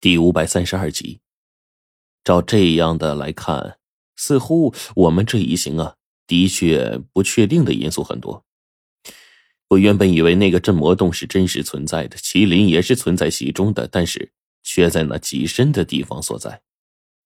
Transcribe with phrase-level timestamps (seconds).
[0.00, 1.18] 第五百三十二集，
[2.22, 3.78] 照这样的来看，
[4.14, 8.44] 似乎我们这一行啊，的确不确定的因素很多。
[9.70, 14.30] 我原本以为那个镇魔洞是真实存在的，麒麟也是存在其中的，但是
[14.62, 16.62] 却在那极深的地方所在，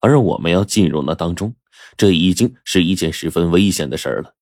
[0.00, 1.54] 而我们要进入那当中，
[1.98, 4.34] 这已经是一件十分危险的事儿了。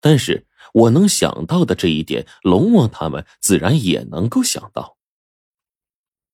[0.00, 0.44] 但是
[0.74, 4.98] 我能想到的这一点，龙王他们自然也能够想到。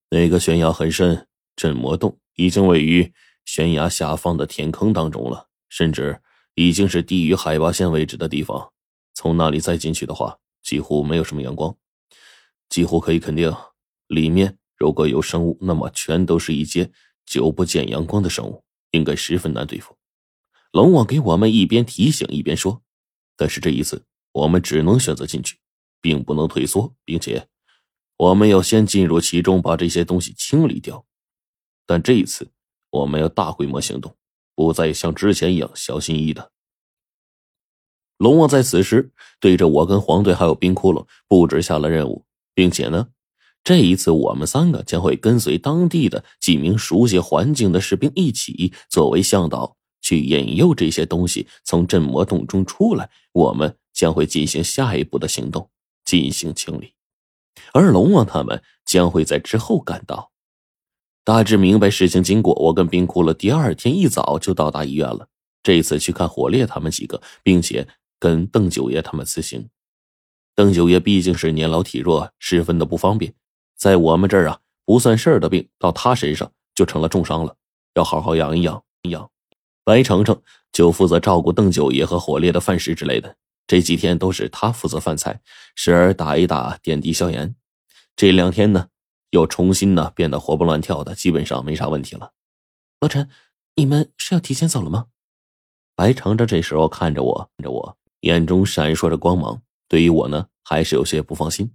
[0.08, 1.28] 那个悬崖很深。
[1.56, 3.12] 镇魔洞已经位于
[3.44, 6.20] 悬崖下方的天坑当中了，甚至
[6.54, 8.72] 已经是低于海拔线位置的地方。
[9.14, 11.76] 从那里再进去的话，几乎没有什么阳光，
[12.68, 13.54] 几乎可以肯定，
[14.06, 16.90] 里面如果有生物，那么全都是一些
[17.26, 19.96] 久不见阳光的生物，应该十分难对付。
[20.72, 22.82] 龙王给我们一边提醒一边说
[23.36, 25.58] ：“但是这一次，我们只能选择进去，
[26.00, 27.46] 并不能退缩，并且
[28.16, 31.04] 我们要先进入其中，把这些东西清理掉。”
[31.86, 32.50] 但这一次，
[32.90, 34.16] 我们要大规模行动，
[34.54, 36.50] 不再像之前一样小心翼翼的。
[38.18, 42.24] 龙王在此时对着我跟黄队还有冰窟窿布置下了任务，
[42.54, 43.08] 并且呢，
[43.64, 53.10] 这一次我们三个将会跟随当地的几名熟悉环境的士兵一起作为向导，去引诱这些东西从镇魔洞中出来。
[53.32, 55.70] 我们将会进行下一步的行动，
[56.04, 56.94] 进行清理，
[57.72, 60.31] 而龙王他们将会在之后赶到。
[61.24, 65.28] 大致明白事情经过，我跟冰窟窿第二天一早就到达医院了。
[65.62, 67.86] 这次去看火烈他们几个，并且
[68.18, 69.68] 跟邓九爷他们辞行。
[70.56, 73.32] 邓九爷毕竟是年老体弱，十分的不方便，
[73.76, 77.54] 在我们这儿啊不算事儿的病，到他身上就成了重伤了，
[77.94, 79.30] 要好好养一养养。
[79.84, 80.42] 白程程
[80.72, 83.36] 就负责照顾邓九爷和火烈的饭食之类的，
[83.68, 85.40] 这几天都是他负责饭菜，
[85.76, 87.54] 时而打一打点滴消炎。
[88.16, 88.88] 这两天呢。
[89.32, 92.34] 又重新呢变得活蹦乱跳的，基本上没啥问题了。
[93.00, 93.30] 罗晨，
[93.76, 95.06] 你们是要提前走了吗？
[95.94, 99.62] 白程程这时候看着我，看着我，眼中闪烁着光芒。
[99.88, 101.74] 对于我呢，还是有些不放心。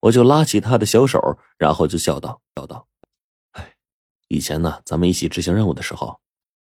[0.00, 2.86] 我就拉起他的小手，然后就笑道：“笑道，
[3.52, 3.74] 哎，
[4.28, 6.20] 以前呢，咱们一起执行任务的时候，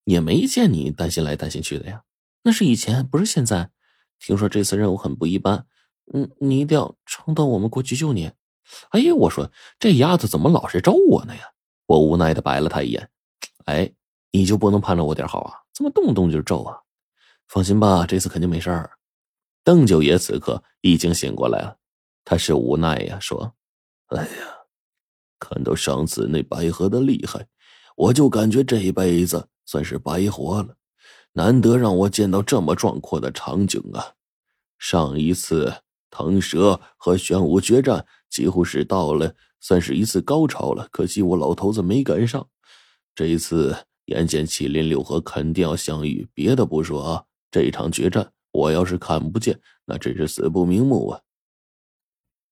[0.06, 2.04] 也没见你担心来担心去的呀。
[2.44, 3.70] 那是以前，不是现在。
[4.18, 5.68] 听说这次任务很不一般，
[6.14, 8.32] 嗯，你一定要撑到我们过去救你。”
[8.90, 11.42] 哎呀，我说这丫头怎么老是咒我呢呀？
[11.86, 13.10] 我无奈的白了她一眼。
[13.66, 13.92] 哎，
[14.32, 15.54] 你就不能盼着我点好啊？
[15.74, 16.78] 怎么动不动就咒啊？
[17.48, 18.92] 放心吧，这次肯定没事儿。
[19.64, 21.78] 邓九爷此刻已经醒过来了，
[22.24, 23.54] 他是无奈呀，说
[24.10, 24.30] ：“哎呀，
[25.40, 27.48] 看到上次那白河的厉害，
[27.96, 30.76] 我就感觉这一辈子算是白活了。
[31.34, 34.14] 难得让我见到这么壮阔的场景啊！
[34.80, 38.06] 上一次腾蛇和玄武决战。”
[38.36, 40.90] 几乎是到了，算是一次高潮了。
[40.92, 42.46] 可惜我老头子没赶上。
[43.16, 43.74] 这一次
[44.08, 51.22] 眼见麒麟六合肯定要相遇，别的不说啊，这场决战我要是看不见，那真是死不瞑目啊！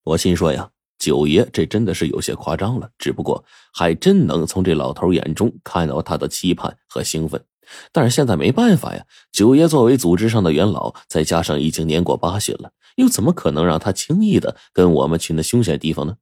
[0.06, 2.90] 我心说呀，九爷这真的是有些夸张了。
[2.98, 3.44] 只不过
[3.74, 7.46] 还真能从这老头眼中看到他的期盼和兴奋。
[7.92, 12.72] 但是现在没办法呀，九爷作为组织上的元老，再加上已经年过八旬了。
[12.96, 16.18] 又怎么可能让他轻易的跟我们去那凶险地方呢？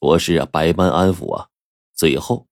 [0.00, 1.48] 我是啊，百般安抚啊，
[1.94, 2.46] 最后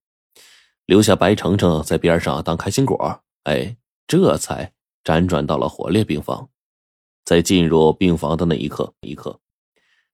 [0.87, 3.21] 留下白程程在边上当开心果。
[3.45, 3.77] 哎，
[4.07, 4.73] 这才
[5.05, 6.49] 辗转到了火烈病房。
[7.25, 9.39] 在进入病房的那一刻，一刻，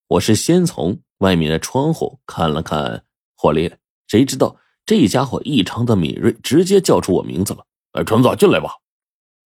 [0.08, 3.02] 我是先从外面的窗户看了看
[3.34, 7.64] 火烈，谁知道这家伙异常的敏锐，直接叫出我名字了。
[7.92, 8.76] 哎，陈子进来吧。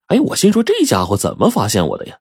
[0.06, 2.18] 哎，我心说这家伙怎么发现我的呀？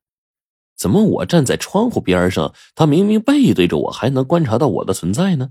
[0.77, 5.49] 怎么我站在窗户边上，他明明背对着我，还能观察到我的存在呢？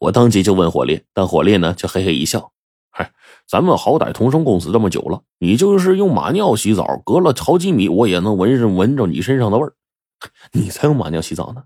[0.00, 2.52] 我当即就问火烈，但火烈呢却嘿嘿一笑
[2.90, 3.12] ：“嗨，
[3.46, 9.74] 咱们好歹同生共死这么久了，你就是用马尿洗澡，隔了好几米，我也能闻着闻着你身上的味儿。
[10.52, 11.64] 你才用马尿洗澡呢！”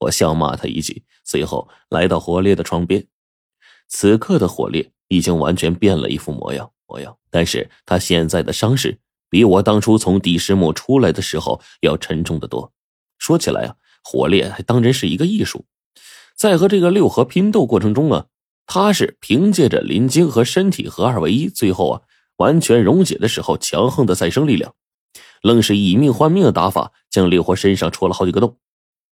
[0.00, 3.06] 我笑骂他一句，随后来到火烈的床边。
[3.88, 8.98] 此刻的火烈已经完全变了一副模样，模样，但是他现在的伤势。
[9.30, 12.72] 比我当初从第十墓出来的时候要沉重的多。
[13.18, 15.64] 说起来啊，火烈还当真是一个艺术，
[16.36, 18.26] 在和这个六合拼斗过程中啊，
[18.66, 22.02] 他是凭借着灵晶和身体合二为一，最后啊
[22.36, 24.72] 完全溶解的时候强横的再生力量，
[25.42, 28.58] 愣是以命换命的打法将六合身上戳了好几个洞。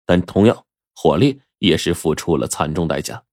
[0.06, 3.24] 但同样，火烈也是付出了惨重代价。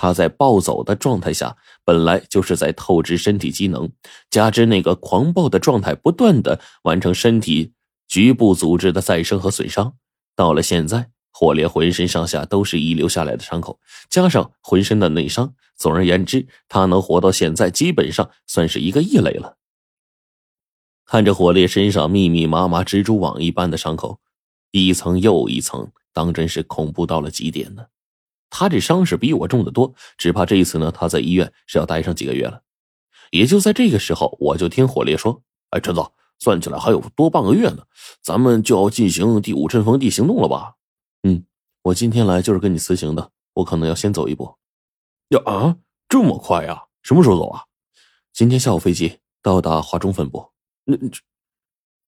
[0.00, 1.54] 他在暴走的状态下，
[1.84, 3.92] 本来就是在透支身体机能，
[4.30, 7.74] 加之那个狂暴的状态，不断的完成身体
[8.08, 9.92] 局部组织的再生和损伤。
[10.34, 19.58] 到了现在，火烈浑身上下都是遗留下来的伤口，加上浑身的内伤，总而言之，他能活到现在，基本上算是一个异类了。
[21.04, 24.18] 看着火烈身上密密麻麻蜘蛛网一般的伤口，
[24.70, 27.84] 一层又一层，当真是恐怖到了极点呢。
[28.50, 32.60] 他这伤势比我重得多，只怕这一次呢，他在医院是要待上几个月了。
[33.30, 37.78] 也就在这个时候，我就听火烈说：“哎，陈总，算起来还有多半个月呢，
[38.20, 40.74] 咱们就要进行第五阵风地行动了吧
[41.22, 41.44] ？”“嗯，
[41.82, 44.52] 我今天来就是跟你辞行的，我可能要先走一步。
[45.30, 45.76] ”“呀啊，
[46.08, 46.84] 这么快呀？
[47.02, 47.62] 什么时候走啊
[48.34, 50.50] ？”“今天下午飞机到达华中分部。
[50.84, 51.20] ”“那这……”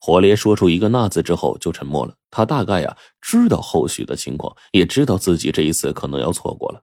[0.05, 2.13] 火烈说出一个“那”字之后就沉默了。
[2.29, 6.83] 他大概呀知道后续的情况，也知道自己这一次可能要错过了。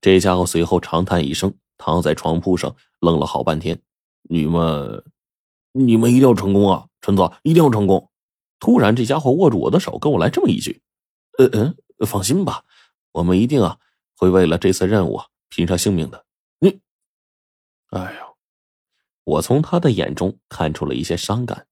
[0.00, 3.80] 这家伙随后长叹一声，躺在床铺上愣了好半天。
[4.22, 5.04] 你们，
[5.70, 6.88] 你们一定要成功啊！
[7.00, 8.10] 陈子，一定要成功！
[8.58, 10.82] 突然，这家伙握住我的手，跟我来这么一句
[11.38, 12.64] ：“嗯嗯，放心吧，
[13.12, 13.78] 我们一定啊
[14.16, 16.24] 会为了这次任务拼上性命的。”
[16.58, 16.80] 你，
[17.90, 18.36] 哎呦，
[19.22, 21.68] 我从他的眼中看出了一些伤感。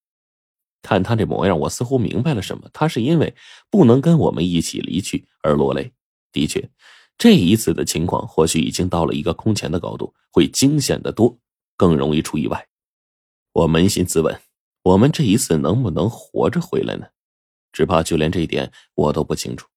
[0.83, 2.69] 看他这模样，我似乎明白了什么。
[2.73, 3.35] 他是因为
[3.71, 5.93] 不能跟我们一起离去而落泪。
[6.33, 6.71] 的确，
[7.19, 11.39] 这一次的情况或许已经到了一个空前的高度，会惊险的多，
[11.77, 12.69] 更容易出意外。
[13.53, 14.41] 我扪心自问，
[14.83, 17.09] 我们这一次能不能活着回来呢？
[17.73, 19.69] 只怕就连这一点我都不清楚。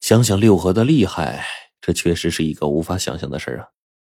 [0.00, 1.46] 想想六合的厉害，
[1.80, 3.68] 这确实是一个无法想象的事啊！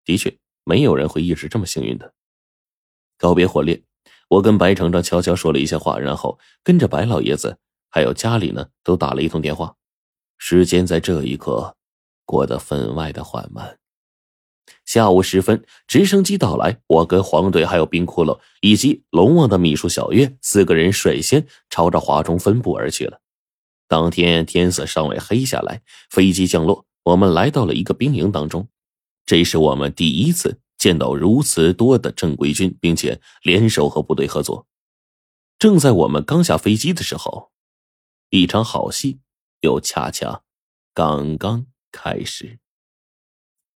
[0.05, 2.15] 的确，没有人会一直这么幸运的。
[3.19, 3.83] 告别火烈。
[4.31, 7.59] 我跟白程程悄悄说了一些话，然后跟着白老爷子
[7.91, 9.75] 还有家里呢都打了一通电话。
[10.39, 11.77] 时间在这一刻
[12.25, 13.79] 过得分外的缓慢。
[14.85, 23.21] 下午时分，直升机到来，我跟黄队还有冰窟窿以及龙王的秘书小月四个人率先朝着华中分部而去了。
[23.89, 28.69] 当天天色尚未黑下来，飞机降落，我们来到了一个兵营当中，
[29.27, 30.61] 这是我们第一次。
[30.81, 34.67] 见到如此多的正规军，并且联手和部队合作。
[35.59, 37.53] 正在我们刚下飞机的时候，
[38.31, 39.21] 一场好戏
[39.61, 40.43] 又恰恰
[40.95, 42.61] 刚刚开始。